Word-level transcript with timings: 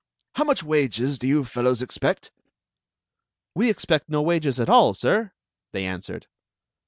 "How 0.33 0.43
much 0.45 0.63
wages 0.63 1.19
do 1.19 1.27
you 1.27 1.45
fellows 1.45 1.83
expect.^" 1.83 2.29
"We 3.53 3.69
expect 3.69 4.09
no 4.09 4.23
wages 4.23 4.59
at 4.59 4.67
all, 4.67 4.95
sir," 4.95 5.31
they 5.73 5.85
answered. 5.85 6.25